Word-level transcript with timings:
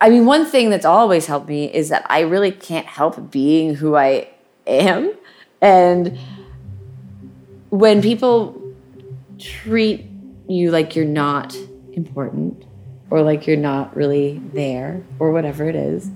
I 0.00 0.10
mean, 0.10 0.26
one 0.26 0.44
thing 0.44 0.68
that's 0.68 0.84
always 0.84 1.26
helped 1.26 1.48
me 1.48 1.72
is 1.72 1.88
that 1.88 2.04
I 2.10 2.20
really 2.20 2.50
can't 2.50 2.86
help 2.86 3.30
being 3.30 3.74
who 3.74 3.96
I 3.96 4.28
am. 4.66 5.14
And 5.62 6.18
when 7.70 8.02
people 8.02 8.62
treat 9.38 10.06
you 10.48 10.70
like 10.70 10.94
you're 10.94 11.06
not 11.06 11.56
important 11.94 12.64
or 13.08 13.22
like 13.22 13.46
you're 13.46 13.56
not 13.56 13.96
really 13.96 14.38
there 14.52 15.02
or 15.18 15.32
whatever 15.32 15.66
it 15.66 15.76
is, 15.76 16.10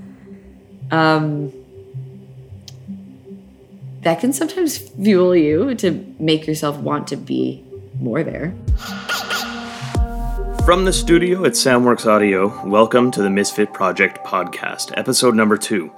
um, 0.91 1.51
that 4.03 4.21
can 4.21 4.33
sometimes 4.33 4.77
fuel 4.77 5.35
you 5.35 5.75
to 5.77 6.15
make 6.19 6.47
yourself 6.47 6.77
want 6.79 7.07
to 7.09 7.17
be 7.17 7.65
more 7.99 8.23
there. 8.23 8.55
From 10.71 10.84
the 10.84 10.93
studio 10.93 11.45
at 11.45 11.55
Soundworks 11.55 12.07
Audio, 12.07 12.64
welcome 12.64 13.11
to 13.11 13.23
the 13.23 13.29
Misfit 13.29 13.75
Project 13.75 14.24
podcast, 14.24 14.97
episode 14.97 15.34
number 15.34 15.56
two. 15.56 15.91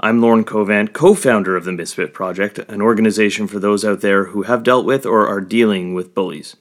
I'm 0.00 0.22
Lauren 0.22 0.42
Covant, 0.42 0.94
co 0.94 1.12
founder 1.12 1.54
of 1.54 1.66
the 1.66 1.72
Misfit 1.72 2.14
Project, 2.14 2.58
an 2.60 2.80
organization 2.80 3.46
for 3.46 3.58
those 3.58 3.84
out 3.84 4.00
there 4.00 4.24
who 4.24 4.44
have 4.44 4.62
dealt 4.62 4.86
with 4.86 5.04
or 5.04 5.28
are 5.28 5.42
dealing 5.42 5.92
with 5.92 6.14
bullies. 6.14 6.56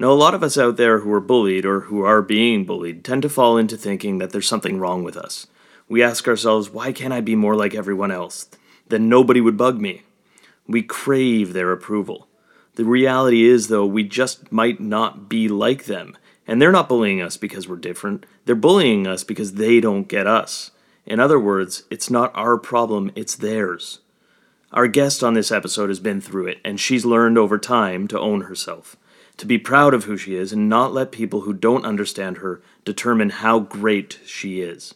Now, 0.00 0.10
a 0.10 0.14
lot 0.18 0.34
of 0.34 0.42
us 0.42 0.58
out 0.58 0.76
there 0.76 0.98
who 0.98 1.12
are 1.12 1.20
bullied 1.20 1.64
or 1.64 1.82
who 1.82 2.02
are 2.02 2.20
being 2.20 2.64
bullied 2.64 3.04
tend 3.04 3.22
to 3.22 3.28
fall 3.28 3.56
into 3.56 3.76
thinking 3.76 4.18
that 4.18 4.30
there's 4.30 4.48
something 4.48 4.80
wrong 4.80 5.04
with 5.04 5.16
us. 5.16 5.46
We 5.88 6.02
ask 6.02 6.26
ourselves, 6.26 6.68
why 6.68 6.90
can't 6.90 7.14
I 7.14 7.20
be 7.20 7.36
more 7.36 7.54
like 7.54 7.76
everyone 7.76 8.10
else? 8.10 8.48
Then 8.88 9.08
nobody 9.08 9.40
would 9.40 9.56
bug 9.56 9.80
me. 9.80 10.02
We 10.66 10.82
crave 10.82 11.52
their 11.52 11.70
approval. 11.70 12.26
The 12.74 12.84
reality 12.84 13.44
is, 13.44 13.68
though, 13.68 13.86
we 13.86 14.02
just 14.02 14.50
might 14.50 14.80
not 14.80 15.28
be 15.28 15.46
like 15.46 15.84
them 15.84 16.16
and 16.46 16.60
they're 16.60 16.72
not 16.72 16.88
bullying 16.88 17.20
us 17.20 17.36
because 17.36 17.68
we're 17.68 17.76
different. 17.76 18.26
They're 18.44 18.54
bullying 18.54 19.06
us 19.06 19.24
because 19.24 19.54
they 19.54 19.80
don't 19.80 20.08
get 20.08 20.26
us. 20.26 20.70
In 21.04 21.20
other 21.20 21.38
words, 21.38 21.84
it's 21.90 22.10
not 22.10 22.32
our 22.34 22.58
problem, 22.58 23.12
it's 23.14 23.36
theirs. 23.36 24.00
Our 24.72 24.88
guest 24.88 25.22
on 25.22 25.34
this 25.34 25.52
episode 25.52 25.88
has 25.88 26.00
been 26.00 26.20
through 26.20 26.48
it, 26.48 26.58
and 26.64 26.80
she's 26.80 27.04
learned 27.04 27.38
over 27.38 27.58
time 27.58 28.08
to 28.08 28.18
own 28.18 28.42
herself, 28.42 28.96
to 29.36 29.46
be 29.46 29.58
proud 29.58 29.94
of 29.94 30.04
who 30.04 30.16
she 30.16 30.34
is, 30.34 30.52
and 30.52 30.68
not 30.68 30.92
let 30.92 31.12
people 31.12 31.42
who 31.42 31.52
don't 31.52 31.84
understand 31.84 32.38
her 32.38 32.60
determine 32.84 33.30
how 33.30 33.60
great 33.60 34.18
she 34.26 34.60
is. 34.60 34.94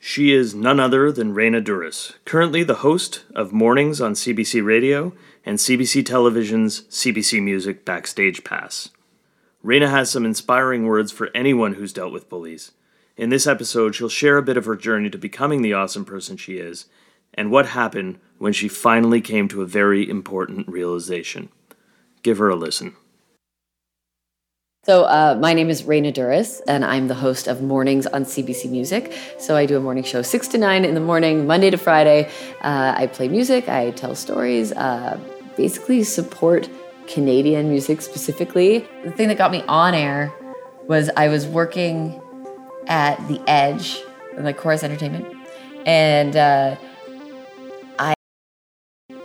She 0.00 0.32
is 0.32 0.52
none 0.52 0.80
other 0.80 1.12
than 1.12 1.32
Raina 1.32 1.62
Douris, 1.62 2.14
currently 2.24 2.64
the 2.64 2.76
host 2.76 3.22
of 3.36 3.52
Mornings 3.52 4.00
on 4.00 4.14
CBC 4.14 4.64
Radio 4.64 5.12
and 5.46 5.58
CBC 5.58 6.04
Television's 6.04 6.82
CBC 6.82 7.40
Music 7.40 7.84
Backstage 7.84 8.42
Pass. 8.42 8.90
Raina 9.64 9.88
has 9.88 10.10
some 10.10 10.24
inspiring 10.24 10.86
words 10.86 11.12
for 11.12 11.30
anyone 11.34 11.74
who's 11.74 11.92
dealt 11.92 12.12
with 12.12 12.28
bullies. 12.28 12.72
In 13.16 13.30
this 13.30 13.46
episode, 13.46 13.94
she'll 13.94 14.08
share 14.08 14.36
a 14.36 14.42
bit 14.42 14.56
of 14.56 14.64
her 14.64 14.74
journey 14.74 15.08
to 15.10 15.18
becoming 15.18 15.62
the 15.62 15.72
awesome 15.72 16.04
person 16.04 16.36
she 16.36 16.56
is, 16.56 16.86
and 17.34 17.50
what 17.50 17.66
happened 17.66 18.18
when 18.38 18.52
she 18.52 18.66
finally 18.66 19.20
came 19.20 19.46
to 19.48 19.62
a 19.62 19.66
very 19.66 20.08
important 20.08 20.66
realization. 20.66 21.48
Give 22.22 22.38
her 22.38 22.48
a 22.48 22.56
listen. 22.56 22.96
So, 24.84 25.04
uh, 25.04 25.38
my 25.40 25.52
name 25.52 25.70
is 25.70 25.82
Raina 25.82 26.12
Douris, 26.12 26.60
and 26.66 26.84
I'm 26.84 27.06
the 27.06 27.14
host 27.14 27.46
of 27.46 27.62
Mornings 27.62 28.08
on 28.08 28.24
CBC 28.24 28.68
Music. 28.68 29.16
So, 29.38 29.54
I 29.54 29.64
do 29.64 29.76
a 29.76 29.80
morning 29.80 30.02
show 30.02 30.22
6 30.22 30.48
to 30.48 30.58
9 30.58 30.84
in 30.84 30.94
the 30.94 31.00
morning, 31.00 31.46
Monday 31.46 31.70
to 31.70 31.76
Friday. 31.76 32.28
Uh, 32.62 32.94
I 32.96 33.06
play 33.06 33.28
music, 33.28 33.68
I 33.68 33.92
tell 33.92 34.16
stories, 34.16 34.72
uh, 34.72 35.20
basically 35.56 36.02
support 36.02 36.68
Canadian 37.12 37.68
music 37.68 38.00
specifically. 38.00 38.88
The 39.04 39.10
thing 39.10 39.28
that 39.28 39.38
got 39.38 39.50
me 39.50 39.62
on 39.68 39.94
air 39.94 40.32
was 40.88 41.10
I 41.16 41.28
was 41.28 41.46
working 41.46 42.20
at 42.86 43.16
the 43.28 43.40
Edge, 43.46 44.00
like 44.38 44.56
Chorus 44.56 44.82
Entertainment, 44.82 45.26
and 45.86 46.36
uh, 46.36 46.76
I 47.98 48.14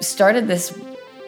started 0.01 0.47
this 0.47 0.77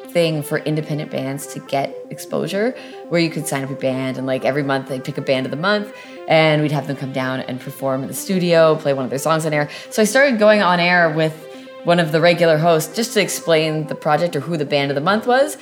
thing 0.09 0.41
for 0.41 0.57
independent 0.59 1.11
bands 1.11 1.47
to 1.47 1.59
get 1.59 1.95
exposure 2.09 2.75
where 3.09 3.21
you 3.21 3.29
could 3.29 3.47
sign 3.47 3.63
up 3.63 3.69
a 3.69 3.75
band 3.75 4.17
and 4.17 4.25
like 4.25 4.43
every 4.43 4.63
month 4.63 4.89
they'd 4.89 5.03
pick 5.03 5.17
a 5.17 5.21
band 5.21 5.45
of 5.45 5.51
the 5.51 5.57
month 5.57 5.93
and 6.27 6.63
we'd 6.63 6.71
have 6.71 6.87
them 6.87 6.97
come 6.97 7.13
down 7.13 7.41
and 7.41 7.61
perform 7.61 8.01
in 8.01 8.07
the 8.07 8.13
studio 8.13 8.75
play 8.75 8.91
one 8.91 9.03
of 9.03 9.11
their 9.11 9.19
songs 9.19 9.45
on 9.45 9.53
air 9.53 9.69
so 9.91 10.01
i 10.01 10.05
started 10.05 10.39
going 10.39 10.63
on 10.63 10.79
air 10.79 11.11
with 11.11 11.48
one 11.83 11.99
of 11.99 12.11
the 12.11 12.19
regular 12.19 12.57
hosts 12.57 12.95
just 12.95 13.13
to 13.13 13.21
explain 13.21 13.87
the 13.87 13.95
project 13.95 14.35
or 14.35 14.41
who 14.41 14.57
the 14.57 14.65
band 14.65 14.91
of 14.91 14.95
the 14.95 15.01
month 15.01 15.25
was. 15.25 15.57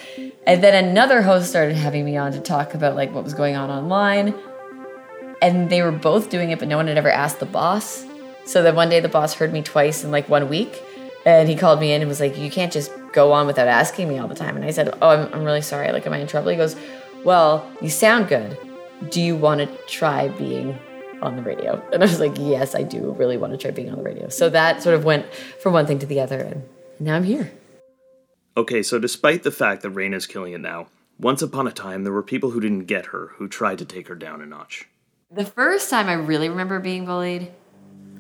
And 0.46 0.64
then 0.64 0.86
another 0.86 1.22
host 1.22 1.50
started 1.50 1.76
having 1.76 2.06
me 2.06 2.18
on 2.18 2.32
to 2.32 2.40
talk 2.40 2.74
about 2.74 2.96
like 2.96 3.14
what 3.14 3.24
was 3.24 3.34
going 3.34 3.56
on 3.56 3.70
online. 3.70 4.34
And 5.42 5.70
they 5.70 5.82
were 5.82 5.92
both 5.92 6.30
doing 6.30 6.50
it, 6.50 6.60
but 6.60 6.68
no 6.68 6.78
one 6.78 6.88
had 6.88 6.98
ever 6.98 7.12
asked 7.12 7.40
the 7.40 7.46
boss. 7.46 8.06
So 8.46 8.64
then 8.64 8.76
one 8.76 8.90
day 8.90 9.00
the 9.00 9.10
boss 9.10 9.34
heard 9.34 9.54
me 9.54 9.62
twice 9.62 10.04
in 10.04 10.12
like 10.12 10.28
one 10.30 10.50
week. 10.50 10.82
And 11.26 11.50
he 11.50 11.56
called 11.56 11.80
me 11.80 11.92
in 11.92 12.02
and 12.02 12.08
was 12.08 12.20
like, 12.20 12.38
You 12.38 12.50
can't 12.50 12.72
just 12.72 12.92
go 13.12 13.34
on 13.34 13.46
without 13.46 13.68
asking 13.68 14.08
me 14.08 14.18
all 14.18 14.28
the 14.28 14.36
time. 14.36 14.56
And 14.56 14.66
I 14.66 14.72
said, 14.72 14.98
Oh, 15.02 15.10
I'm, 15.10 15.34
I'm 15.34 15.44
really 15.44 15.62
sorry. 15.62 15.92
Like, 15.92 16.08
am 16.08 16.14
I 16.14 16.20
in 16.20 16.28
trouble? 16.28 16.50
He 16.50 16.58
goes, 16.58 16.76
Well, 17.26 17.70
you 17.82 17.90
sound 17.90 18.30
good. 18.30 18.58
Do 19.10 19.22
you 19.22 19.36
want 19.36 19.60
to 19.60 19.68
try 19.88 20.30
being 20.30 20.80
on 21.22 21.36
the 21.36 21.42
radio. 21.42 21.82
And 21.92 22.04
I 22.04 22.06
was 22.06 22.20
like, 22.20 22.38
yes, 22.38 22.76
I 22.76 22.84
do 22.84 23.12
really 23.12 23.38
want 23.38 23.54
to 23.54 23.58
try 23.58 23.72
being 23.72 23.90
on 23.90 23.98
the 23.98 24.04
radio. 24.04 24.30
So 24.30 24.50
that 24.50 24.84
sort 24.84 24.96
of 24.96 25.04
went 25.04 25.34
from 25.34 25.74
one 25.74 25.86
thing 25.86 26.00
to 26.00 26.06
the 26.06 26.20
other, 26.20 26.40
and 26.40 26.64
now 27.00 27.16
I'm 27.16 27.24
here. 27.24 27.52
Okay, 28.56 28.82
so 28.84 29.00
despite 29.00 29.44
the 29.44 29.52
fact 29.52 29.82
that 29.84 29.92
Raina's 29.92 30.26
killing 30.26 30.54
it 30.54 30.62
now, 30.62 30.88
once 31.20 31.42
upon 31.42 31.68
a 31.68 31.72
time 31.72 32.04
there 32.04 32.14
were 32.14 32.24
people 32.24 32.52
who 32.52 32.60
didn't 32.60 32.86
get 32.86 33.08
her, 33.08 33.32
who 33.38 33.48
tried 33.48 33.78
to 33.80 33.86
take 33.86 34.08
her 34.08 34.16
down 34.16 34.42
a 34.42 34.46
notch. 34.46 34.88
The 35.32 35.46
first 35.46 35.90
time 35.90 36.08
I 36.08 36.14
really 36.14 36.50
remember 36.50 36.80
being 36.80 37.06
bullied, 37.06 37.52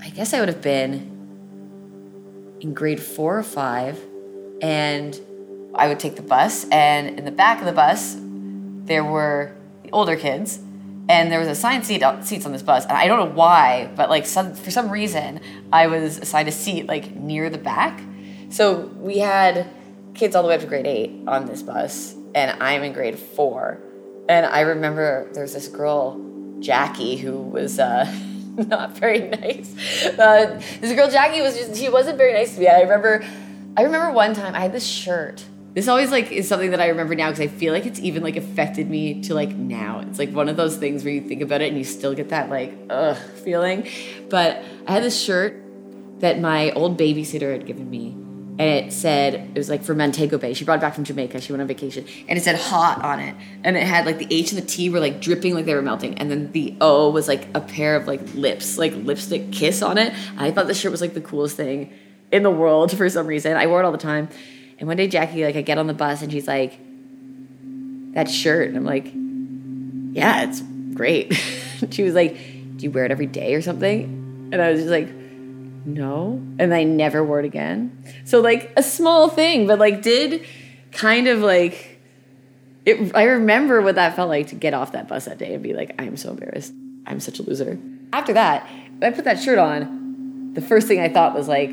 I 0.01 0.09
guess 0.09 0.33
I 0.33 0.39
would 0.39 0.49
have 0.49 0.61
been 0.61 2.55
in 2.59 2.73
grade 2.73 3.01
four 3.01 3.37
or 3.37 3.43
five, 3.43 3.99
and 4.61 5.19
I 5.75 5.87
would 5.87 5.99
take 5.99 6.15
the 6.15 6.23
bus, 6.23 6.67
and 6.69 7.17
in 7.19 7.25
the 7.25 7.31
back 7.31 7.59
of 7.59 7.65
the 7.65 7.73
bus, 7.73 8.17
there 8.85 9.03
were 9.03 9.55
the 9.83 9.91
older 9.91 10.15
kids, 10.15 10.59
and 11.09 11.31
there 11.31 11.39
was 11.39 11.47
assigned 11.47 11.85
seat 11.85 12.03
seats 12.21 12.45
on 12.45 12.51
this 12.51 12.61
bus 12.61 12.83
and 12.85 12.93
i 12.93 13.07
don't 13.07 13.19
know 13.19 13.35
why 13.35 13.89
but 13.95 14.09
like 14.09 14.25
some, 14.25 14.53
for 14.53 14.71
some 14.71 14.89
reason 14.89 15.39
i 15.71 15.87
was 15.87 16.17
assigned 16.17 16.47
a 16.47 16.51
seat 16.51 16.87
like 16.87 17.15
near 17.15 17.49
the 17.49 17.57
back. 17.57 18.01
So 18.49 18.87
we 18.97 19.17
had 19.17 19.67
kids 20.13 20.35
all 20.35 20.41
the 20.41 20.49
way 20.49 20.55
up 20.55 20.61
to 20.61 20.67
grade 20.67 20.87
eight 20.87 21.11
on 21.27 21.45
this 21.45 21.61
bus 21.61 22.15
and 22.33 22.61
i'm 22.61 22.83
in 22.83 22.93
grade 22.93 23.17
four. 23.17 23.79
And 24.29 24.45
i 24.45 24.61
remember 24.61 25.29
there 25.33 25.43
was 25.43 25.53
this 25.53 25.67
girl 25.67 26.23
jackie 26.59 27.17
who 27.17 27.41
was 27.41 27.79
uh, 27.79 28.05
not 28.55 28.97
very 28.97 29.19
nice. 29.29 29.75
Uh, 30.17 30.61
this 30.81 30.93
girl 30.93 31.09
jackie 31.09 31.41
was 31.41 31.57
just 31.57 31.75
she 31.75 31.89
wasn't 31.89 32.17
very 32.17 32.33
nice 32.33 32.55
to 32.55 32.61
me. 32.61 32.67
I 32.67 32.81
remember 32.81 33.25
i 33.75 33.83
remember 33.83 34.11
one 34.11 34.33
time 34.33 34.55
i 34.55 34.59
had 34.59 34.73
this 34.73 34.85
shirt 34.85 35.43
this 35.77 35.87
always 35.87 36.09
like 36.09 36.31
is 36.31 36.47
something 36.47 36.71
that 36.71 36.81
I 36.81 36.87
remember 36.87 37.13
now 37.13 37.29
because 37.29 37.39
I 37.39 37.45
feel 37.45 37.71
like 37.71 37.85
it's 37.85 37.99
even 37.99 38.23
like 38.23 38.35
affected 38.35 38.89
me 38.89 39.21
to 39.21 39.35
like 39.35 39.55
now. 39.55 39.99
It's 39.99 40.17
like 40.17 40.31
one 40.31 40.49
of 40.49 40.57
those 40.57 40.75
things 40.75 41.03
where 41.03 41.13
you 41.13 41.21
think 41.21 41.43
about 41.43 41.61
it 41.61 41.67
and 41.67 41.77
you 41.77 41.83
still 41.83 42.15
get 42.15 42.29
that 42.29 42.49
like 42.49 42.75
ugh 42.89 43.15
feeling. 43.43 43.87
But 44.27 44.63
I 44.87 44.93
had 44.93 45.03
this 45.03 45.21
shirt 45.21 45.61
that 46.17 46.39
my 46.39 46.71
old 46.71 46.97
babysitter 46.97 47.51
had 47.51 47.67
given 47.67 47.91
me. 47.91 48.13
And 48.59 48.61
it 48.61 48.91
said, 48.91 49.35
it 49.35 49.55
was 49.55 49.69
like 49.69 49.83
for 49.83 49.93
Montego 49.93 50.39
Bay. 50.39 50.55
She 50.55 50.65
brought 50.65 50.79
it 50.79 50.81
back 50.81 50.95
from 50.95 51.03
Jamaica. 51.03 51.41
She 51.41 51.51
went 51.51 51.61
on 51.61 51.67
vacation. 51.67 52.07
And 52.27 52.39
it 52.39 52.43
said 52.43 52.55
hot 52.55 53.05
on 53.05 53.19
it. 53.19 53.35
And 53.63 53.77
it 53.77 53.83
had 53.83 54.07
like 54.07 54.17
the 54.17 54.27
H 54.31 54.51
and 54.51 54.59
the 54.59 54.65
T 54.65 54.89
were 54.89 54.99
like 54.99 55.21
dripping 55.21 55.53
like 55.53 55.65
they 55.65 55.75
were 55.75 55.83
melting. 55.83 56.17
And 56.17 56.31
then 56.31 56.51
the 56.53 56.75
O 56.81 57.11
was 57.11 57.27
like 57.27 57.49
a 57.53 57.61
pair 57.61 57.95
of 57.95 58.07
like 58.07 58.33
lips, 58.33 58.79
like 58.79 58.95
lipstick 58.95 59.51
kiss 59.51 59.83
on 59.83 59.99
it. 59.99 60.11
I 60.39 60.49
thought 60.49 60.65
this 60.65 60.79
shirt 60.79 60.91
was 60.91 61.01
like 61.01 61.13
the 61.13 61.21
coolest 61.21 61.55
thing 61.55 61.93
in 62.31 62.41
the 62.41 62.49
world 62.49 62.97
for 62.97 63.07
some 63.09 63.27
reason. 63.27 63.55
I 63.55 63.67
wore 63.67 63.83
it 63.83 63.85
all 63.85 63.91
the 63.91 63.99
time. 63.99 64.29
And 64.79 64.87
one 64.87 64.97
day 64.97 65.07
Jackie, 65.07 65.43
like 65.43 65.55
I 65.55 65.61
get 65.61 65.77
on 65.77 65.87
the 65.87 65.93
bus 65.93 66.21
and 66.21 66.31
she's 66.31 66.47
like, 66.47 66.79
that 68.13 68.29
shirt. 68.29 68.69
And 68.69 68.77
I'm 68.77 68.85
like, 68.85 69.11
yeah, 70.15 70.43
it's 70.43 70.61
great. 70.93 71.33
she 71.91 72.03
was 72.03 72.13
like, 72.13 72.35
do 72.77 72.83
you 72.83 72.91
wear 72.91 73.05
it 73.05 73.11
every 73.11 73.27
day 73.27 73.53
or 73.53 73.61
something? 73.61 74.49
And 74.51 74.61
I 74.61 74.71
was 74.71 74.81
just 74.81 74.91
like, 74.91 75.09
no. 75.09 76.41
And 76.59 76.73
I 76.73 76.83
never 76.83 77.23
wore 77.23 77.39
it 77.39 77.45
again. 77.45 78.03
So 78.25 78.41
like 78.41 78.71
a 78.75 78.83
small 78.83 79.29
thing, 79.29 79.67
but 79.67 79.79
like 79.79 80.01
did 80.01 80.45
kind 80.91 81.27
of 81.27 81.39
like, 81.39 81.99
it, 82.85 83.15
I 83.15 83.23
remember 83.23 83.81
what 83.81 83.95
that 83.95 84.15
felt 84.15 84.29
like 84.29 84.47
to 84.47 84.55
get 84.55 84.73
off 84.73 84.93
that 84.93 85.07
bus 85.07 85.25
that 85.25 85.37
day 85.37 85.53
and 85.53 85.61
be 85.61 85.73
like, 85.73 85.93
I'm 85.99 86.17
so 86.17 86.31
embarrassed. 86.31 86.73
I'm 87.05 87.19
such 87.19 87.39
a 87.39 87.43
loser. 87.43 87.77
After 88.13 88.33
that, 88.33 88.67
I 89.01 89.11
put 89.11 89.25
that 89.25 89.39
shirt 89.39 89.59
on. 89.59 90.53
The 90.53 90.61
first 90.61 90.87
thing 90.87 90.99
I 90.99 91.09
thought 91.09 91.35
was 91.35 91.47
like, 91.47 91.69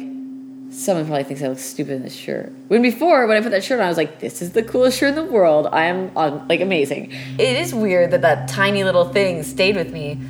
someone 0.75 1.06
probably 1.06 1.25
thinks 1.25 1.43
I 1.43 1.49
look 1.49 1.59
stupid 1.59 1.94
in 1.94 2.03
this 2.03 2.15
shirt. 2.15 2.53
When 2.69 2.82
before, 2.82 3.26
when 3.26 3.37
I 3.37 3.41
put 3.41 3.50
that 3.53 3.62
shirt 3.62 3.79
on, 3.79 3.87
I 3.87 3.88
was 3.88 3.97
like, 3.97 4.19
this 4.19 4.43
is 4.43 4.53
the 4.53 4.62
coolest 4.62 4.99
shirt 4.99 5.11
in 5.11 5.15
the 5.15 5.25
world. 5.25 5.69
I 5.73 5.85
am 5.85 6.11
on, 6.17 6.47
like 6.49 6.61
amazing. 6.61 7.12
It 7.38 7.56
is 7.56 7.73
weird 7.73 8.11
that 8.11 8.23
that 8.23 8.49
tiny 8.49 8.82
little 8.82 9.09
thing 9.09 9.43
stayed 9.44 9.76
with 9.76 9.93
me. 9.93 10.21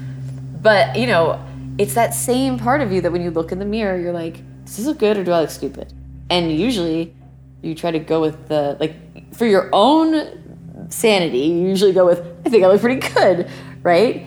But, 0.60 0.96
you 0.96 1.06
know, 1.06 1.42
it's 1.78 1.94
that 1.94 2.14
same 2.14 2.58
part 2.58 2.80
of 2.80 2.92
you 2.92 3.00
that 3.00 3.10
when 3.10 3.22
you 3.22 3.30
look 3.30 3.52
in 3.52 3.58
the 3.58 3.64
mirror, 3.64 3.98
you're 3.98 4.12
like, 4.12 4.42
does 4.64 4.76
this 4.76 4.86
look 4.86 4.98
good 4.98 5.16
or 5.16 5.24
do 5.24 5.32
I 5.32 5.40
look 5.40 5.50
stupid? 5.50 5.92
And 6.30 6.52
usually 6.52 7.14
you 7.62 7.74
try 7.74 7.90
to 7.90 7.98
go 7.98 8.20
with 8.20 8.48
the, 8.48 8.76
like, 8.78 9.34
for 9.34 9.46
your 9.46 9.70
own 9.72 10.90
sanity, 10.90 11.38
you 11.38 11.68
usually 11.68 11.92
go 11.92 12.06
with, 12.06 12.20
I 12.44 12.50
think 12.50 12.64
I 12.64 12.68
look 12.68 12.80
pretty 12.80 13.06
good, 13.08 13.48
right? 13.82 14.26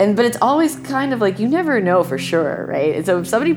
And 0.00 0.16
but 0.16 0.24
it's 0.24 0.38
always 0.42 0.76
kind 0.76 1.12
of 1.12 1.20
like 1.20 1.38
you 1.38 1.46
never 1.46 1.80
know 1.80 2.02
for 2.02 2.18
sure, 2.18 2.66
right? 2.68 2.96
And 2.96 3.06
so 3.06 3.20
if 3.20 3.28
somebody 3.28 3.52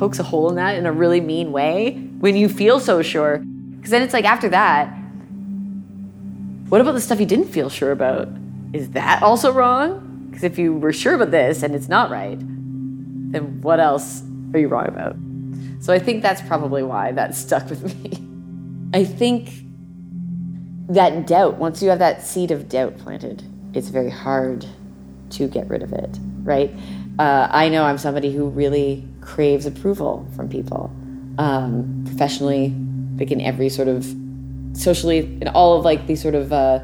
pokes 0.00 0.18
a 0.18 0.22
hole 0.22 0.48
in 0.48 0.56
that 0.56 0.76
in 0.76 0.86
a 0.86 0.92
really 0.92 1.20
mean 1.20 1.52
way, 1.52 1.92
when 2.20 2.34
you 2.34 2.48
feel 2.48 2.80
so 2.80 3.02
sure, 3.02 3.44
because 3.76 3.90
then 3.90 4.00
it's 4.00 4.14
like 4.14 4.24
after 4.24 4.48
that, 4.48 4.86
what 6.70 6.80
about 6.80 6.92
the 6.92 7.00
stuff 7.02 7.20
you 7.20 7.26
didn't 7.26 7.48
feel 7.48 7.68
sure 7.68 7.92
about? 7.92 8.26
Is 8.72 8.90
that 8.92 9.22
also 9.22 9.52
wrong? 9.52 10.26
Because 10.30 10.42
if 10.42 10.58
you 10.58 10.72
were 10.72 10.94
sure 10.94 11.14
about 11.14 11.30
this 11.30 11.62
and 11.62 11.74
it's 11.74 11.88
not 11.88 12.10
right, 12.10 12.38
then 12.40 13.60
what 13.60 13.78
else 13.78 14.22
are 14.54 14.58
you 14.58 14.68
wrong 14.68 14.88
about? 14.88 15.16
So 15.84 15.92
I 15.92 15.98
think 15.98 16.22
that's 16.22 16.40
probably 16.40 16.82
why 16.82 17.12
that 17.12 17.34
stuck 17.34 17.68
with 17.68 17.82
me. 18.02 18.18
I 18.98 19.04
think 19.04 19.50
that 20.88 21.26
doubt, 21.26 21.56
once 21.56 21.82
you 21.82 21.90
have 21.90 21.98
that 21.98 22.22
seed 22.22 22.50
of 22.50 22.70
doubt 22.70 22.96
planted, 22.96 23.42
it's 23.74 23.88
very 23.88 24.10
hard 24.10 24.64
to 25.30 25.46
get 25.46 25.68
rid 25.68 25.82
of 25.82 25.92
it, 25.92 26.18
right? 26.42 26.74
Uh, 27.18 27.48
I 27.50 27.68
know 27.68 27.84
I'm 27.84 27.98
somebody 27.98 28.32
who 28.32 28.48
really 28.48 29.06
craves 29.20 29.66
approval 29.66 30.26
from 30.34 30.48
people, 30.48 30.90
um, 31.38 32.04
professionally, 32.06 32.74
like 33.18 33.30
in 33.30 33.40
every 33.40 33.68
sort 33.68 33.88
of 33.88 34.06
socially, 34.72 35.18
in 35.40 35.48
all 35.48 35.78
of 35.78 35.84
like 35.84 36.06
these 36.06 36.22
sort 36.22 36.34
of 36.34 36.52
uh, 36.52 36.80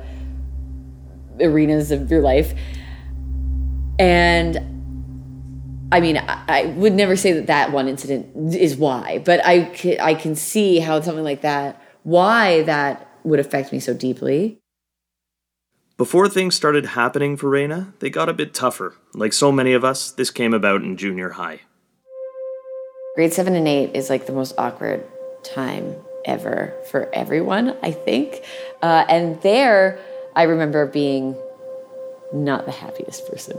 arenas 1.41 1.91
of 1.91 2.11
your 2.11 2.21
life. 2.21 2.55
And 3.99 4.57
I 5.93 6.01
mean, 6.01 6.19
I, 6.19 6.45
I, 6.49 6.67
would 6.67 6.93
never 6.93 7.17
say 7.17 7.33
that 7.33 7.47
that 7.47 7.73
one 7.73 7.89
incident 7.89 8.55
is 8.55 8.77
why, 8.77 9.23
but 9.25 9.41
I 9.45 9.71
I 10.01 10.15
can 10.15 10.35
see 10.35 10.81
how 10.81 11.01
something 11.01 11.25
like 11.25 11.43
that, 11.43 11.81
why 12.03 12.63
that 12.63 13.09
would 13.25 13.41
affect 13.41 13.73
me 13.73 13.81
so 13.81 13.95
deeply. 13.95 14.59
Before 15.97 16.29
things 16.29 16.55
started 16.55 16.87
happening 16.87 17.39
for 17.39 17.51
Raina, 17.51 17.99
they 18.01 18.11
got 18.11 18.29
a 18.29 18.35
bit 18.35 18.53
tougher. 18.53 18.97
Like 19.15 19.33
so 19.33 19.51
many 19.51 19.73
of 19.73 19.83
us, 19.83 20.11
this 20.11 20.31
came 20.31 20.53
about 20.53 20.83
in 20.83 20.99
junior 20.99 21.31
high. 21.31 21.61
Grade 23.17 23.33
seven 23.33 23.57
and 23.57 23.67
eight 23.67 23.97
is 23.97 24.11
like 24.11 24.27
the 24.27 24.33
most 24.33 24.55
awkward 24.59 25.03
time 25.43 25.97
ever 26.27 26.75
for 26.91 27.09
everyone, 27.15 27.75
I 27.83 27.91
think. 27.91 28.45
Uh, 28.83 29.07
and 29.09 29.41
there, 29.41 29.99
I 30.35 30.43
remember 30.43 30.85
being 30.85 31.35
not 32.35 32.67
the 32.67 32.73
happiest 32.73 33.27
person. 33.27 33.59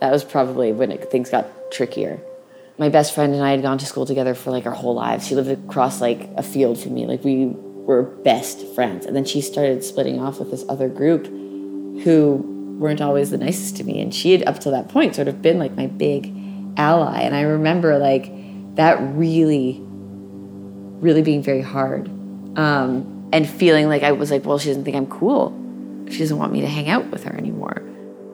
That 0.00 0.12
was 0.12 0.22
probably 0.22 0.70
when 0.72 0.92
it, 0.92 1.10
things 1.10 1.28
got 1.28 1.72
trickier. 1.72 2.20
My 2.78 2.88
best 2.88 3.16
friend 3.16 3.34
and 3.34 3.42
I 3.42 3.50
had 3.50 3.62
gone 3.62 3.78
to 3.78 3.86
school 3.86 4.06
together 4.06 4.36
for 4.36 4.52
like 4.52 4.64
our 4.64 4.74
whole 4.74 4.94
lives. 4.94 5.26
She 5.26 5.34
lived 5.34 5.50
across 5.50 6.00
like 6.00 6.30
a 6.36 6.42
field 6.44 6.78
from 6.78 6.94
me. 6.94 7.04
Like 7.06 7.24
we 7.24 7.46
were 7.46 8.04
best 8.04 8.64
friends. 8.76 9.06
And 9.06 9.16
then 9.16 9.24
she 9.24 9.40
started 9.40 9.82
splitting 9.82 10.20
off 10.20 10.38
with 10.38 10.52
this 10.52 10.64
other 10.68 10.88
group 10.88 11.26
who 12.04 12.76
weren't 12.78 13.00
always 13.00 13.30
the 13.30 13.38
nicest 13.38 13.76
to 13.78 13.82
me. 13.82 14.00
And 14.00 14.14
she 14.14 14.30
had, 14.30 14.44
up 14.46 14.60
to 14.60 14.70
that 14.70 14.88
point, 14.88 15.16
sort 15.16 15.26
of 15.26 15.42
been 15.42 15.58
like 15.58 15.72
my 15.72 15.88
big 15.88 16.32
ally. 16.76 17.22
And 17.22 17.34
I 17.34 17.40
remember 17.40 17.98
like 17.98 18.37
that 18.78 18.98
really, 19.16 19.80
really 19.82 21.22
being 21.22 21.42
very 21.42 21.60
hard. 21.60 22.06
Um, 22.56 23.28
and 23.32 23.46
feeling 23.46 23.88
like 23.88 24.04
I 24.04 24.12
was 24.12 24.30
like, 24.30 24.44
well, 24.44 24.58
she 24.58 24.68
doesn't 24.68 24.84
think 24.84 24.96
I'm 24.96 25.08
cool. 25.08 25.50
She 26.08 26.18
doesn't 26.18 26.38
want 26.38 26.52
me 26.52 26.60
to 26.60 26.68
hang 26.68 26.88
out 26.88 27.10
with 27.10 27.24
her 27.24 27.34
anymore. 27.34 27.82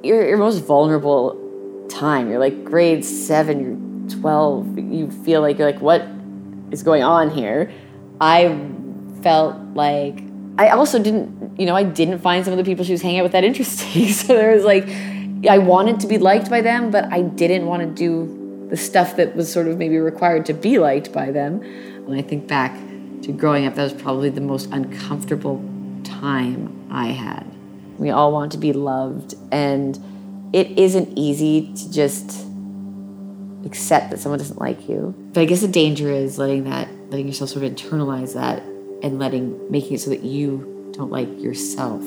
Your, 0.03 0.29
your 0.29 0.37
most 0.37 0.59
vulnerable 0.59 1.87
time, 1.89 2.29
you're 2.29 2.39
like 2.39 2.63
grade 2.63 3.07
seven, 3.07 3.59
you're 3.59 4.21
12, 4.21 4.79
you 4.79 5.11
feel 5.11 5.41
like 5.41 5.59
you're 5.59 5.71
like, 5.71 5.81
what 5.81 6.07
is 6.71 6.83
going 6.83 7.03
on 7.03 7.31
here? 7.31 7.73
I 8.21 8.55
felt 9.23 9.57
like 9.75 10.23
I 10.59 10.69
also 10.69 11.03
didn't, 11.03 11.59
you 11.59 11.65
know, 11.65 11.75
I 11.75 11.85
didn't 11.85 12.19
find 12.19 12.45
some 12.45 12.53
of 12.53 12.59
the 12.59 12.65
people 12.65 12.85
she 12.85 12.93
was 12.93 13.01
hanging 13.01 13.21
out 13.21 13.23
with 13.23 13.33
that 13.33 13.45
interesting. 13.45 14.09
so 14.13 14.35
there 14.35 14.55
was 14.55 14.65
like, 14.65 14.87
I 15.49 15.57
wanted 15.57 16.01
to 16.01 16.07
be 16.07 16.19
liked 16.19 16.51
by 16.51 16.61
them, 16.61 16.91
but 16.91 17.11
I 17.11 17.23
didn't 17.23 17.65
want 17.65 17.83
to 17.83 17.89
do 17.89 18.44
the 18.75 18.81
stuff 18.81 19.15
that 19.15 19.37
was 19.37 19.53
sort 19.53 19.69
of 19.69 19.79
maybe 19.79 19.99
required 19.99 20.45
to 20.45 20.53
be 20.53 20.81
liked 20.81 21.13
by 21.13 21.31
them. 21.31 21.61
When 22.07 22.19
I 22.19 22.23
think 22.23 22.49
back 22.49 22.73
to 23.23 23.31
growing 23.31 23.67
up, 23.67 23.77
that 23.77 23.85
was 23.85 23.93
probably 23.93 24.31
the 24.31 24.41
most 24.41 24.69
uncomfortable 24.73 25.63
time 26.03 26.89
I 26.91 27.13
had. 27.13 27.47
We 27.99 28.11
all 28.11 28.33
want 28.33 28.51
to 28.51 28.59
be 28.59 28.73
loved, 28.73 29.37
and 29.53 29.97
it 30.53 30.77
isn't 30.77 31.17
easy 31.17 31.73
to 31.73 31.93
just 31.93 32.45
accept 33.65 34.11
that 34.11 34.19
someone 34.19 34.41
doesn't 34.41 34.61
like 34.61 34.89
you. 34.89 35.15
But 35.33 35.43
I 35.43 35.45
guess 35.45 35.61
the 35.61 35.69
danger 35.69 36.11
is 36.11 36.37
letting 36.37 36.65
that, 36.65 36.89
letting 37.11 37.29
yourself 37.29 37.51
sort 37.51 37.65
of 37.65 37.71
internalize 37.71 38.35
that 38.35 38.61
and 39.05 39.21
letting 39.21 39.71
making 39.71 39.93
it 39.93 40.01
so 40.01 40.11
that 40.11 40.25
you 40.25 40.91
don't 40.97 41.13
like 41.13 41.29
yourself 41.41 42.03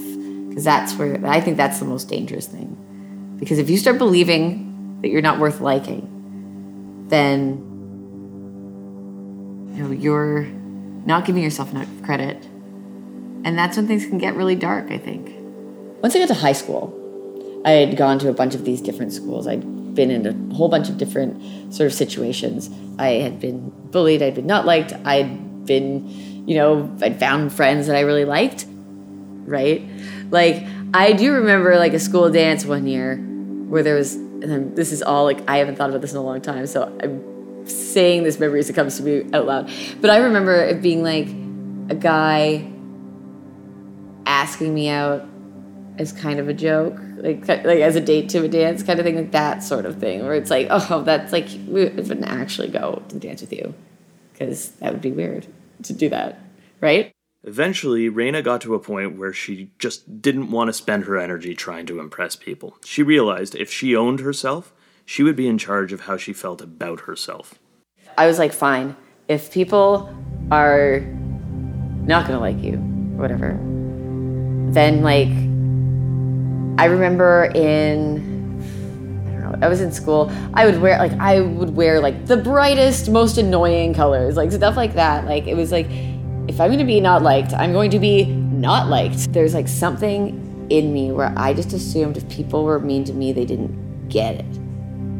because 0.50 0.64
that's 0.64 0.96
where 0.96 1.24
i 1.28 1.42
think 1.42 1.58
that's 1.58 1.78
the 1.80 1.86
most 1.86 2.08
dangerous 2.08 2.48
thing 2.48 3.36
because 3.38 3.60
if 3.60 3.69
you 3.69 3.78
start 3.78 3.98
believing 3.98 4.98
that 5.02 5.10
you're 5.10 5.22
not 5.22 5.40
worth 5.40 5.60
liking 5.60 6.17
then 7.09 7.63
you 9.74 9.83
know 9.83 9.92
you're 9.92 10.44
not 11.06 11.25
giving 11.25 11.44
yourself 11.44 11.71
enough 11.71 11.88
credit. 12.04 12.45
And 13.45 13.57
that's 13.57 13.77
when 13.77 13.88
things 13.88 14.06
can 14.06 14.18
get 14.18 14.36
really 14.36 14.56
dark 14.56 14.92
i 14.92 14.98
think. 14.98 15.33
Once 16.01 16.15
i 16.15 16.19
got 16.19 16.27
to 16.27 16.33
high 16.33 16.54
school 16.54 16.94
i 17.65 17.71
had 17.71 17.98
gone 17.98 18.19
to 18.19 18.30
a 18.30 18.33
bunch 18.33 18.56
of 18.56 18.65
these 18.65 18.81
different 18.81 19.13
schools. 19.13 19.48
I'd 19.48 19.95
been 19.95 20.12
in 20.12 20.27
a 20.27 20.56
whole 20.56 20.69
bunch 20.69 20.89
of 20.89 20.98
different 20.98 21.74
sort 21.74 21.88
of 21.88 21.94
situations. 21.94 22.69
I 23.00 23.09
had 23.25 23.39
been 23.39 23.71
bullied 23.92 24.21
i'd 24.21 24.36
been 24.36 24.48
not 24.48 24.65
liked 24.65 24.94
i'd 25.06 25.65
been 25.65 26.07
you 26.48 26.56
know, 26.56 26.89
I'd 27.01 27.19
found 27.19 27.51
friends 27.51 27.88
that 27.88 27.98
I 27.98 28.00
really 28.00 28.24
liked, 28.24 28.65
right? 29.45 29.86
Like, 30.31 30.65
I 30.94 31.12
do 31.12 31.33
remember 31.33 31.77
like 31.77 31.94
a 31.94 32.00
school 32.00 32.31
dance 32.31 32.65
one 32.65 32.88
year 32.88 33.18
where 33.18 33.83
there 33.83 33.95
was, 33.95 34.15
and 34.44 34.75
this 34.75 34.92
is 34.92 35.01
all 35.01 35.24
like, 35.24 35.48
I 35.50 35.57
haven't 35.57 35.75
thought 35.75 35.89
about 35.89 36.01
this 36.01 36.12
in 36.12 36.18
a 36.18 36.24
long 36.24 36.42
time, 36.42 36.68
so 36.68 36.84
I'm 37.01 37.68
saying 37.68 38.24
this 38.24 38.39
memory 38.39 38.60
as 38.60 38.69
it 38.69 38.74
comes 38.74 38.98
to 38.98 39.04
me 39.04 39.30
out 39.34 39.45
loud. 39.45 39.72
But 40.00 40.10
I 40.10 40.18
remember 40.18 40.54
it 40.54 40.81
being 40.81 41.04
like 41.04 41.28
a 41.89 41.95
guy 42.00 42.72
asking 44.25 44.74
me 44.74 44.89
out 44.89 45.25
as 45.98 46.12
kind 46.12 46.39
of 46.39 46.48
a 46.48 46.54
joke, 46.54 46.95
like 47.18 47.48
like 47.48 47.66
as 47.66 47.95
a 47.95 48.01
date 48.01 48.30
to 48.30 48.44
a 48.44 48.48
dance 48.48 48.84
kind 48.84 49.00
of 49.00 49.06
thing, 49.06 49.16
like 49.16 49.31
that 49.31 49.63
sort 49.63 49.86
of 49.86 50.00
thing, 50.00 50.24
where 50.24 50.36
it's 50.36 50.51
like, 50.51 50.68
oh, 50.69 51.01
that's 51.01 51.33
like 51.33 51.48
we 51.68 51.86
wouldn't 51.86 52.25
actually 52.25 52.68
go 52.68 53.01
to 53.10 53.18
dance 53.18 53.42
with 53.42 53.51
you, 53.51 53.74
because 54.31 54.69
that 54.74 54.94
would 54.94 55.01
be 55.01 55.12
weird 55.12 55.48
to 55.83 55.94
do 55.94 56.10
that, 56.10 56.40
right? 56.81 57.12
Eventually, 57.47 58.09
Raina 58.09 58.44
got 58.44 58.59
to 58.59 58.75
a 58.75 58.79
point 58.79 59.17
where 59.17 59.31
she 59.31 59.71
just 59.79 60.21
didn't 60.21 60.51
want 60.51 60.67
to 60.67 60.73
spend 60.73 61.05
her 61.05 61.17
energy 61.17 61.55
trying 61.55 61.85
to 61.85 62.01
impress 62.01 62.35
people. 62.35 62.75
She 62.83 63.03
realized 63.03 63.55
if 63.55 63.71
she 63.71 63.95
owned 63.95 64.19
herself, 64.19 64.73
she 65.05 65.23
would 65.23 65.38
be 65.38 65.47
in 65.47 65.57
charge 65.57 65.94
of 65.94 66.01
how 66.01 66.18
she 66.18 66.33
felt 66.33 66.59
about 66.59 66.99
herself. 66.99 67.57
I 68.18 68.27
was 68.27 68.37
like, 68.37 68.51
fine. 68.51 68.97
If 69.30 69.49
people 69.49 70.13
are 70.51 70.99
not 72.06 72.27
to 72.27 72.37
like 72.37 72.61
you, 72.61 72.73
or 72.73 73.21
whatever, 73.21 73.57
then 74.73 75.01
like, 75.01 75.30
I 76.77 76.89
remember 76.92 77.45
in 77.56 78.35
I 79.25 79.42
don't 79.42 79.51
know, 79.54 79.66
I 79.66 79.69
was 79.69 79.80
in 79.80 79.94
school, 79.94 80.30
I 80.54 80.66
would 80.66 80.81
wear 80.81 80.97
like 80.97 81.13
I 81.13 81.39
would 81.39 81.77
wear 81.77 82.01
like 82.01 82.25
the 82.25 82.35
brightest, 82.35 83.09
most 83.09 83.37
annoying 83.37 83.94
colors, 83.94 84.35
like 84.35 84.51
stuff 84.51 84.75
like 84.75 84.95
that. 84.95 85.23
Like 85.23 85.47
it 85.47 85.56
was 85.56 85.71
like 85.71 85.87
if 86.47 86.61
I'm 86.61 86.69
going 86.69 86.80
to 86.80 86.85
be 86.85 87.01
not 87.01 87.21
liked, 87.21 87.54
I'm 87.54 87.73
going 87.73 87.92
to 87.92 87.99
be 87.99 88.25
not 88.25 88.87
liked. 88.87 89.33
There's 89.33 89.54
like 89.54 89.68
something 89.68 90.68
in 90.69 90.94
me 90.94 91.11
where 91.11 91.33
I 91.37 91.54
just 91.54 91.73
assumed 91.73 92.18
if 92.18 92.27
people 92.30 92.63
were 92.63 92.80
mean 92.80 93.04
to 93.06 93.13
me, 93.13 93.33
they 93.33 93.45
didn't 93.45 94.09
get 94.09 94.35
it. 94.35 94.59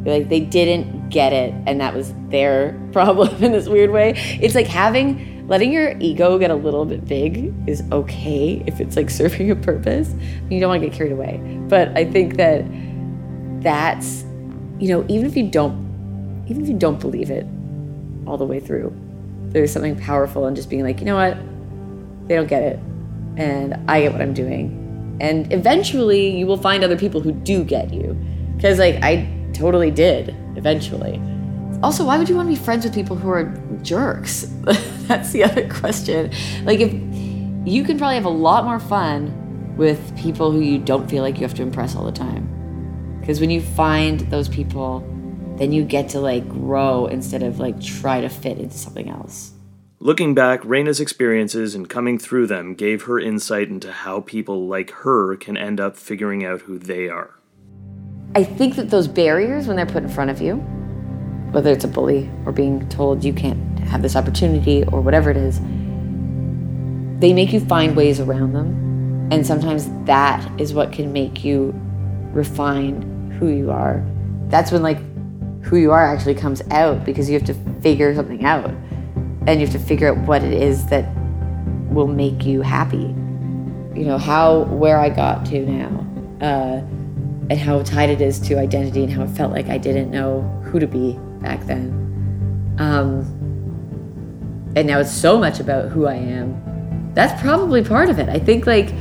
Like 0.06 0.30
they 0.30 0.40
didn't 0.40 1.10
get 1.10 1.34
it, 1.34 1.54
and 1.66 1.82
that 1.82 1.94
was 1.94 2.14
their 2.30 2.80
problem 2.94 3.44
in 3.44 3.52
this 3.52 3.68
weird 3.68 3.92
way. 3.92 4.14
It's 4.42 4.56
like 4.56 4.68
having 4.68 5.48
letting 5.48 5.72
your 5.72 5.98
ego 6.00 6.38
get 6.38 6.52
a 6.52 6.56
little 6.56 6.86
bit 6.86 7.06
big 7.06 7.54
is 7.68 7.82
okay 7.92 8.62
if 8.68 8.80
it's 8.80 8.96
like 8.96 9.10
serving 9.22 9.52
a 9.52 9.56
purpose. 9.56 10.14
You 10.50 10.60
don't 10.60 10.70
want 10.70 10.82
to 10.82 10.90
get 10.90 10.98
carried 10.98 11.12
away. 11.12 11.42
But 11.68 11.90
I 11.98 12.06
think 12.06 12.38
that 12.38 12.66
that's, 13.62 14.24
you 14.80 14.90
know, 14.90 15.06
even 15.10 15.26
if 15.26 15.36
you 15.36 15.50
don't, 15.50 16.46
even 16.48 16.64
if 16.64 16.70
you 16.70 16.78
don't 16.78 17.00
believe 17.00 17.30
it 17.30 17.46
all 18.26 18.38
the 18.38 18.46
way 18.46 18.60
through, 18.60 18.96
there's 19.52 19.72
something 19.72 19.98
powerful 19.98 20.48
in 20.48 20.56
just 20.56 20.70
being 20.70 20.84
like, 20.84 21.00
you 21.00 21.06
know 21.06 21.16
what, 21.16 21.38
they 22.28 22.36
don't 22.36 22.48
get 22.48 22.64
it, 22.64 22.80
and 23.38 23.76
I 23.90 24.02
get 24.02 24.12
what 24.12 24.22
I'm 24.22 24.34
doing, 24.34 25.18
and 25.22 25.52
eventually 25.52 26.38
you 26.38 26.48
will 26.48 26.58
find 26.58 26.84
other 26.84 26.98
people 26.98 27.22
who 27.22 27.32
do 27.32 27.64
get 27.64 27.94
you, 27.94 28.14
because 28.56 28.80
like 28.80 28.96
I 29.04 29.28
totally 29.54 29.92
did 29.92 30.36
eventually. 30.56 31.22
Also, 31.84 32.04
why 32.04 32.18
would 32.18 32.28
you 32.28 32.36
want 32.36 32.50
to 32.50 32.56
be 32.56 32.60
friends 32.60 32.86
with 32.86 32.94
people 32.94 33.16
who 33.16 33.30
are 33.30 33.54
jerks? 33.84 34.44
That's 35.08 35.32
the 35.32 35.44
other 35.44 35.70
question. 35.70 36.32
Like, 36.64 36.80
if 36.80 36.92
you 36.92 37.84
can 37.84 37.98
probably 37.98 38.16
have 38.16 38.26
a 38.26 38.30
lot 38.30 38.66
more 38.66 38.80
fun 38.80 39.76
with 39.78 40.18
people 40.18 40.52
who 40.52 40.60
you 40.60 40.80
don't 40.80 41.08
feel 41.08 41.22
like 41.22 41.36
you 41.36 41.44
have 41.44 41.54
to 41.54 41.62
impress 41.62 41.96
all 41.96 42.04
the 42.04 42.12
time. 42.12 43.18
Because 43.20 43.40
when 43.40 43.52
you 43.52 43.62
find 43.62 44.22
those 44.32 44.50
people, 44.50 45.02
then 45.58 45.72
you 45.72 45.84
get 45.84 46.10
to 46.10 46.20
like 46.20 46.48
grow 46.48 47.06
instead 47.08 47.44
of 47.44 47.60
like 47.60 47.82
try 47.82 48.22
to 48.22 48.30
fit 48.30 48.58
into 48.58 48.78
something 48.78 49.10
else. 49.10 49.54
Looking 50.00 50.36
back, 50.36 50.62
Raina's 50.62 51.00
experiences 51.00 51.74
and 51.74 51.90
coming 51.90 52.20
through 52.20 52.48
them 52.48 52.76
gave 52.76 53.04
her 53.04 53.20
insight 53.20 53.70
into 53.70 53.92
how 53.92 54.22
people 54.22 54.68
like 54.68 54.92
her 54.92 55.36
can 55.36 55.58
end 55.58 55.80
up 55.80 55.98
figuring 55.98 56.46
out 56.46 56.62
who 56.62 56.78
they 56.78 57.10
are. 57.10 57.34
I 58.36 58.44
think 58.44 58.76
that 58.76 58.92
those 58.92 59.08
barriers, 59.08 59.68
when 59.68 59.76
they're 59.76 59.88
put 59.88 60.04
in 60.04 60.10
front 60.10 60.30
of 60.30 60.40
you, 60.40 60.58
whether 61.52 61.72
it's 61.72 61.84
a 61.84 61.88
bully 61.88 62.30
or 62.46 62.52
being 62.52 62.88
told 62.90 63.24
you 63.24 63.34
can't 63.34 63.80
have 63.80 64.04
this 64.04 64.16
opportunity 64.16 64.84
or 64.84 65.02
whatever 65.02 65.32
it 65.32 65.38
is, 65.38 65.60
they 67.20 67.34
make 67.34 67.52
you 67.52 67.60
find 67.62 67.96
ways 67.96 68.20
around 68.20 68.54
them. 68.54 69.30
And 69.32 69.48
sometimes 69.48 69.90
that 70.06 70.48
is 70.62 70.76
what 70.76 70.92
can 70.92 71.12
make 71.12 71.44
you 71.44 71.74
refine 72.34 73.32
who 73.40 73.48
you 73.48 73.72
are. 73.72 74.06
That's 74.50 74.72
when, 74.72 74.84
like, 74.84 75.00
who 75.68 75.76
you 75.78 75.92
are 75.92 76.06
actually 76.06 76.36
comes 76.36 76.62
out 76.72 77.04
because 77.04 77.30
you 77.30 77.38
have 77.38 77.46
to 77.46 77.54
figure 77.82 78.16
something 78.16 78.46
out 78.46 78.70
and 79.46 79.60
you 79.60 79.68
have 79.68 79.72
to 79.72 79.80
figure 79.80 80.10
out 80.10 80.18
what 80.28 80.42
it 80.42 80.54
is 80.54 80.86
that 80.88 81.14
will 81.90 82.08
make 82.08 82.46
you 82.46 82.62
happy. 82.62 83.14
You 83.96 84.06
know, 84.06 84.18
how, 84.18 84.64
where 84.64 84.98
I 84.98 85.10
got 85.10 85.46
to 85.48 85.66
now, 85.66 86.08
uh, 86.42 86.82
and 87.50 87.58
how 87.58 87.82
tied 87.84 88.10
it 88.10 88.22
is 88.22 88.40
to 88.42 88.60
identity 88.60 89.04
and 89.04 89.12
how 89.12 89.24
it 89.24 89.30
felt 89.30 89.52
like 89.52 89.68
I 89.68 89.78
didn't 89.78 90.12
know 90.12 90.42
who 90.66 90.80
to 90.80 90.88
be 90.88 91.18
back 91.42 91.66
then. 91.66 91.92
Um, 92.78 93.22
and 94.76 94.88
now 94.88 95.00
it's 95.00 95.12
so 95.12 95.38
much 95.38 95.60
about 95.60 95.90
who 95.90 96.06
I 96.06 96.16
am. 96.16 97.12
That's 97.14 97.42
probably 97.42 97.84
part 97.84 98.10
of 98.10 98.20
it. 98.20 98.30
I 98.30 98.38
think, 98.38 98.68
like, 98.68 98.92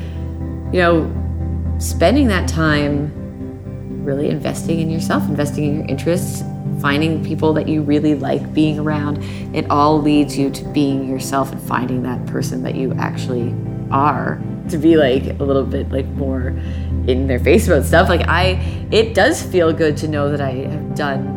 you 0.72 0.80
know, 0.80 1.76
spending 1.78 2.28
that 2.28 2.48
time 2.48 3.12
really 4.04 4.30
investing 4.30 4.80
in 4.80 4.90
yourself, 4.90 5.28
investing 5.28 5.64
in 5.64 5.74
your 5.76 5.86
interests, 5.86 6.42
finding 6.80 7.24
people 7.24 7.52
that 7.54 7.68
you 7.68 7.82
really 7.82 8.14
like 8.14 8.52
being 8.52 8.78
around, 8.78 9.22
it 9.54 9.68
all 9.70 10.00
leads 10.00 10.36
you 10.36 10.50
to 10.50 10.64
being 10.66 11.08
yourself 11.08 11.52
and 11.52 11.60
finding 11.62 12.02
that 12.02 12.24
person 12.26 12.62
that 12.62 12.74
you 12.74 12.92
actually 12.94 13.54
are 13.90 14.40
to 14.68 14.78
be 14.78 14.96
like 14.96 15.38
a 15.38 15.44
little 15.44 15.64
bit 15.64 15.90
like 15.90 16.06
more 16.06 16.48
in 17.06 17.26
their 17.26 17.38
face 17.38 17.68
about 17.68 17.84
stuff. 17.84 18.08
Like 18.08 18.26
I 18.28 18.60
it 18.90 19.14
does 19.14 19.42
feel 19.42 19.72
good 19.72 19.96
to 19.98 20.08
know 20.08 20.30
that 20.30 20.40
I 20.40 20.50
have 20.50 20.94
done 20.94 21.36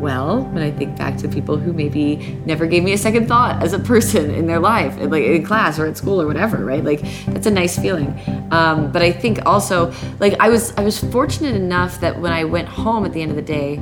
well 0.00 0.42
when 0.44 0.62
I 0.62 0.70
think 0.70 0.96
back 0.96 1.16
to 1.18 1.28
people 1.28 1.56
who 1.56 1.72
maybe 1.72 2.38
never 2.46 2.66
gave 2.66 2.84
me 2.84 2.92
a 2.92 2.98
second 2.98 3.26
thought 3.26 3.62
as 3.62 3.72
a 3.72 3.78
person 3.78 4.30
in 4.30 4.46
their 4.46 4.60
life, 4.60 4.96
like 4.98 5.24
in 5.24 5.44
class 5.44 5.78
or 5.78 5.86
at 5.86 5.96
school 5.96 6.20
or 6.20 6.26
whatever, 6.26 6.64
right? 6.64 6.84
Like 6.84 7.02
that's 7.26 7.46
a 7.46 7.50
nice 7.50 7.78
feeling. 7.78 8.14
Um, 8.50 8.92
but 8.92 9.02
I 9.02 9.12
think 9.12 9.44
also, 9.46 9.92
like 10.20 10.34
I 10.40 10.48
was, 10.48 10.72
I 10.76 10.82
was 10.82 10.98
fortunate 10.98 11.54
enough 11.54 12.00
that 12.00 12.20
when 12.20 12.32
I 12.32 12.44
went 12.44 12.68
home 12.68 13.04
at 13.04 13.12
the 13.12 13.22
end 13.22 13.30
of 13.30 13.36
the 13.36 13.42
day, 13.42 13.80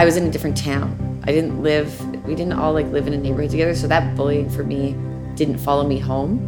I 0.00 0.06
was 0.06 0.16
in 0.16 0.24
a 0.24 0.30
different 0.30 0.56
town. 0.56 1.20
I 1.24 1.30
didn't 1.30 1.62
live, 1.62 2.24
we 2.24 2.34
didn't 2.34 2.54
all 2.54 2.72
like 2.72 2.86
live 2.86 3.06
in 3.06 3.12
a 3.12 3.18
neighborhood 3.18 3.50
together. 3.50 3.74
So 3.74 3.86
that 3.88 4.16
bullying 4.16 4.48
for 4.48 4.64
me 4.64 4.96
didn't 5.34 5.58
follow 5.58 5.86
me 5.86 5.98
home. 5.98 6.38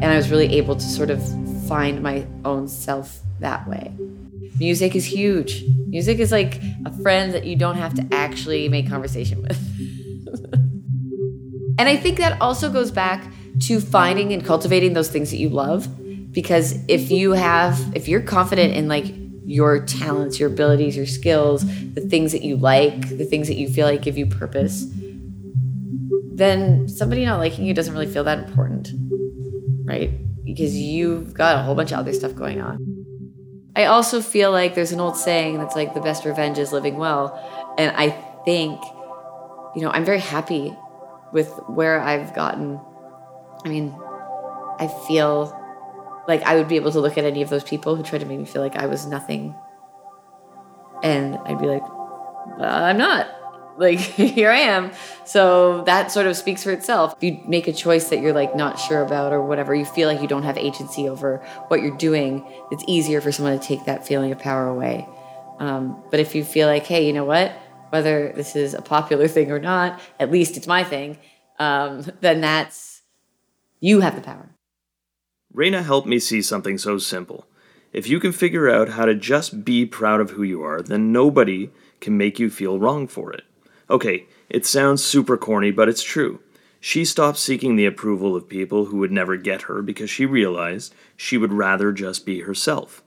And 0.00 0.04
I 0.04 0.14
was 0.14 0.30
really 0.30 0.54
able 0.54 0.76
to 0.76 0.80
sort 0.80 1.10
of 1.10 1.20
find 1.66 2.00
my 2.00 2.24
own 2.44 2.68
self 2.68 3.22
that 3.40 3.66
way. 3.66 3.92
Music 4.60 4.94
is 4.94 5.04
huge. 5.04 5.64
Music 5.88 6.20
is 6.20 6.30
like 6.30 6.62
a 6.86 6.92
friend 7.02 7.34
that 7.34 7.44
you 7.44 7.56
don't 7.56 7.74
have 7.74 7.92
to 7.94 8.06
actually 8.12 8.68
make 8.68 8.88
conversation 8.88 9.42
with. 9.42 9.58
and 11.76 11.88
I 11.88 11.96
think 11.96 12.18
that 12.18 12.40
also 12.40 12.70
goes 12.70 12.92
back 12.92 13.24
to 13.62 13.80
finding 13.80 14.32
and 14.32 14.44
cultivating 14.44 14.92
those 14.92 15.10
things 15.10 15.32
that 15.32 15.38
you 15.38 15.48
love 15.48 15.88
because 16.32 16.78
if 16.86 17.10
you 17.10 17.32
have 17.32 17.80
if 17.96 18.06
you're 18.06 18.22
confident 18.22 18.74
in 18.74 18.86
like 18.86 19.06
your 19.50 19.84
talents, 19.84 20.38
your 20.38 20.48
abilities, 20.48 20.96
your 20.96 21.06
skills, 21.06 21.66
the 21.94 22.00
things 22.00 22.30
that 22.30 22.42
you 22.42 22.56
like, 22.56 23.08
the 23.18 23.24
things 23.24 23.48
that 23.48 23.56
you 23.56 23.68
feel 23.68 23.84
like 23.84 24.00
give 24.00 24.16
you 24.16 24.24
purpose, 24.24 24.86
then 26.32 26.88
somebody 26.88 27.24
not 27.24 27.40
liking 27.40 27.64
you 27.64 27.74
doesn't 27.74 27.92
really 27.92 28.06
feel 28.06 28.22
that 28.22 28.38
important, 28.38 28.90
right? 29.84 30.12
Because 30.44 30.76
you've 30.76 31.34
got 31.34 31.56
a 31.56 31.62
whole 31.62 31.74
bunch 31.74 31.90
of 31.90 31.98
other 31.98 32.12
stuff 32.12 32.32
going 32.36 32.60
on. 32.60 32.78
I 33.74 33.86
also 33.86 34.22
feel 34.22 34.52
like 34.52 34.76
there's 34.76 34.92
an 34.92 35.00
old 35.00 35.16
saying 35.16 35.58
that's 35.58 35.74
like 35.74 35.94
the 35.94 36.00
best 36.00 36.24
revenge 36.24 36.56
is 36.58 36.72
living 36.72 36.96
well. 36.96 37.34
And 37.76 37.90
I 37.96 38.10
think, 38.44 38.80
you 39.74 39.82
know, 39.82 39.90
I'm 39.90 40.04
very 40.04 40.20
happy 40.20 40.76
with 41.32 41.48
where 41.66 42.00
I've 42.00 42.36
gotten. 42.36 42.80
I 43.64 43.68
mean, 43.68 43.92
I 44.78 44.88
feel 45.08 45.59
like 46.28 46.42
I 46.42 46.56
would 46.56 46.68
be 46.68 46.76
able 46.76 46.92
to 46.92 47.00
look 47.00 47.18
at 47.18 47.24
any 47.24 47.42
of 47.42 47.50
those 47.50 47.64
people 47.64 47.96
who 47.96 48.02
tried 48.02 48.18
to 48.18 48.26
make 48.26 48.38
me 48.38 48.44
feel 48.44 48.62
like 48.62 48.76
I 48.76 48.86
was 48.86 49.06
nothing. 49.06 49.54
And 51.02 51.36
I'd 51.38 51.58
be 51.58 51.66
like, 51.66 51.82
well, 52.58 52.84
I'm 52.84 52.98
not. 52.98 53.28
Like, 53.78 53.98
here 53.98 54.50
I 54.50 54.58
am. 54.58 54.90
So 55.24 55.84
that 55.84 56.12
sort 56.12 56.26
of 56.26 56.36
speaks 56.36 56.62
for 56.62 56.70
itself. 56.70 57.14
If 57.16 57.22
you 57.24 57.40
make 57.48 57.66
a 57.66 57.72
choice 57.72 58.10
that 58.10 58.20
you're 58.20 58.34
like 58.34 58.54
not 58.54 58.78
sure 58.78 59.00
about 59.00 59.32
or 59.32 59.40
whatever, 59.40 59.74
you 59.74 59.86
feel 59.86 60.06
like 60.06 60.20
you 60.20 60.28
don't 60.28 60.42
have 60.42 60.58
agency 60.58 61.08
over 61.08 61.38
what 61.68 61.80
you're 61.80 61.96
doing, 61.96 62.46
it's 62.70 62.84
easier 62.86 63.22
for 63.22 63.32
someone 63.32 63.58
to 63.58 63.66
take 63.66 63.86
that 63.86 64.06
feeling 64.06 64.32
of 64.32 64.38
power 64.38 64.68
away. 64.68 65.08
Um, 65.60 66.02
but 66.10 66.20
if 66.20 66.34
you 66.34 66.44
feel 66.44 66.68
like, 66.68 66.84
hey, 66.84 67.06
you 67.06 67.14
know 67.14 67.24
what? 67.24 67.52
Whether 67.88 68.32
this 68.32 68.54
is 68.54 68.74
a 68.74 68.82
popular 68.82 69.28
thing 69.36 69.50
or 69.50 69.60
not, 69.60 69.98
at 70.18 70.30
least 70.30 70.58
it's 70.58 70.66
my 70.66 70.84
thing, 70.84 71.16
um, 71.58 72.04
then 72.20 72.42
that's, 72.42 73.00
you 73.78 74.00
have 74.00 74.14
the 74.14 74.20
power. 74.20 74.50
Raina 75.54 75.84
helped 75.84 76.06
me 76.06 76.18
see 76.18 76.42
something 76.42 76.78
so 76.78 76.98
simple. 76.98 77.46
If 77.92 78.08
you 78.08 78.20
can 78.20 78.32
figure 78.32 78.70
out 78.70 78.90
how 78.90 79.04
to 79.04 79.14
just 79.14 79.64
be 79.64 79.84
proud 79.84 80.20
of 80.20 80.30
who 80.30 80.44
you 80.44 80.62
are, 80.62 80.80
then 80.80 81.12
nobody 81.12 81.70
can 82.00 82.16
make 82.16 82.38
you 82.38 82.48
feel 82.48 82.78
wrong 82.78 83.08
for 83.08 83.32
it. 83.32 83.42
Okay, 83.88 84.26
it 84.48 84.64
sounds 84.64 85.02
super 85.02 85.36
corny, 85.36 85.72
but 85.72 85.88
it's 85.88 86.04
true. 86.04 86.40
She 86.78 87.04
stopped 87.04 87.36
seeking 87.36 87.76
the 87.76 87.86
approval 87.86 88.36
of 88.36 88.48
people 88.48 88.86
who 88.86 88.98
would 88.98 89.10
never 89.10 89.36
get 89.36 89.62
her 89.62 89.82
because 89.82 90.08
she 90.08 90.24
realized 90.24 90.94
she 91.16 91.36
would 91.36 91.52
rather 91.52 91.92
just 91.92 92.24
be 92.24 92.40
herself. 92.40 93.02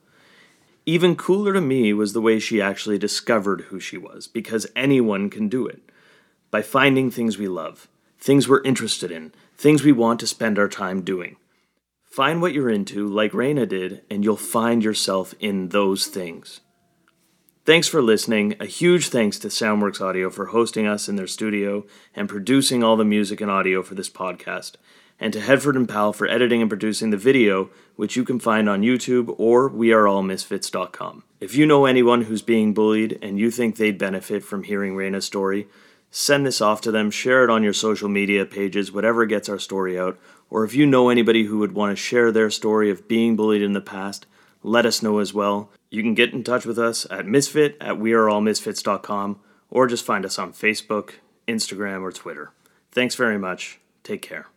Even 0.86 1.16
cooler 1.16 1.54
to 1.54 1.62
me 1.62 1.94
was 1.94 2.12
the 2.12 2.22
way 2.22 2.40
she 2.40 2.62
actually 2.62 2.98
discovered 2.98 3.62
who 3.62 3.80
she 3.80 3.98
was, 3.98 4.28
because 4.28 4.68
anyone 4.76 5.30
can 5.30 5.48
do 5.48 5.66
it. 5.66 5.82
By 6.52 6.62
finding 6.62 7.10
things 7.10 7.38
we 7.38 7.48
love, 7.48 7.88
things 8.20 8.50
we're 8.50 8.62
interested 8.64 9.10
in, 9.10 9.32
things 9.58 9.82
we 9.82 9.94
want 9.94 10.20
to 10.20 10.28
spend 10.28 10.60
our 10.60 10.68
time 10.68 11.02
doing. 11.02 11.38
Find 12.14 12.44
what 12.44 12.54
you're 12.54 12.70
into, 12.70 13.08
like 13.08 13.32
Raina 13.32 13.68
did, 13.68 14.04
and 14.08 14.24
you'll 14.24 14.38
find 14.38 14.84
yourself 14.84 15.34
in 15.40 15.70
those 15.70 16.06
things. 16.06 16.62
Thanks 17.66 17.88
for 17.88 18.04
listening. 18.04 18.56
A 18.60 18.68
huge 18.68 19.10
thanks 19.10 19.40
to 19.40 19.48
Soundworks 19.48 20.00
Audio 20.00 20.30
for 20.30 20.46
hosting 20.46 20.86
us 20.86 21.10
in 21.10 21.16
their 21.16 21.26
studio 21.26 21.88
and 22.14 22.30
producing 22.30 22.84
all 22.84 22.96
the 22.96 23.04
music 23.04 23.42
and 23.42 23.50
audio 23.50 23.82
for 23.82 23.96
this 23.96 24.12
podcast, 24.12 24.74
and 25.20 25.34
to 25.34 25.42
Headford 25.42 25.76
and 25.76 25.90
Pal 25.90 26.14
for 26.14 26.28
editing 26.28 26.62
and 26.62 26.70
producing 26.70 27.10
the 27.10 27.18
video, 27.18 27.72
which 27.96 28.16
you 28.16 28.24
can 28.24 28.40
find 28.40 28.70
on 28.70 28.84
YouTube 28.84 29.34
or 29.40 29.68
weareallmisfits.com. 29.72 31.24
If 31.40 31.56
you 31.56 31.66
know 31.66 31.86
anyone 31.88 32.26
who's 32.26 32.44
being 32.44 32.76
bullied 32.76 33.18
and 33.24 33.40
you 33.40 33.50
think 33.50 33.78
they'd 33.78 33.98
benefit 33.98 34.44
from 34.44 34.62
hearing 34.62 34.96
Raina's 34.96 35.26
story, 35.26 35.68
send 36.16 36.46
this 36.46 36.62
off 36.62 36.80
to 36.80 36.92
them, 36.92 37.10
share 37.10 37.44
it 37.44 37.50
on 37.50 37.64
your 37.64 37.74
social 37.74 38.08
media 38.08 38.46
pages, 38.46 38.92
whatever 38.92 39.26
gets 39.26 39.50
our 39.50 39.58
story 39.58 40.00
out, 40.00 40.20
or 40.48 40.64
if 40.64 40.76
you 40.76 40.86
know 40.86 41.10
anybody 41.10 41.46
who 41.46 41.58
would 41.58 41.72
want 41.72 41.92
to 41.92 41.96
share 41.96 42.32
their 42.32 42.52
story 42.52 42.92
of 42.92 43.08
being 43.08 43.36
bullied 43.36 43.64
in 43.64 43.74
the 43.74 43.82
past, 43.82 44.28
let 44.62 44.86
us 44.86 45.02
know 45.02 45.18
as 45.18 45.34
well. 45.34 45.72
You 45.90 46.04
can 46.04 46.14
get 46.14 46.32
in 46.32 46.44
touch 46.44 46.68
with 46.68 46.78
us 46.78 47.08
at 47.10 47.26
misfit 47.26 47.76
at 47.82 47.96
weareallmisfits.com 47.96 49.40
or 49.72 49.88
just 49.88 50.06
find 50.06 50.24
us 50.24 50.38
on 50.38 50.54
Facebook, 50.54 51.14
Instagram, 51.48 52.04
or 52.04 52.12
Twitter. 52.12 52.52
Thanks 52.92 53.16
very 53.16 53.40
much. 53.40 53.80
Take 54.04 54.22
care. 54.22 54.53